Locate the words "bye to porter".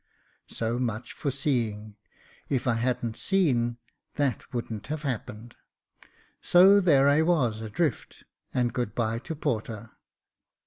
8.95-9.91